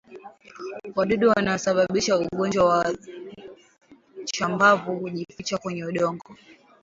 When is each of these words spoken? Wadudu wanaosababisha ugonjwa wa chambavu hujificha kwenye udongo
Wadudu 0.95 1.29
wanaosababisha 1.29 2.17
ugonjwa 2.19 2.65
wa 2.65 2.95
chambavu 4.25 4.95
hujificha 4.99 5.57
kwenye 5.57 5.85
udongo 5.85 6.35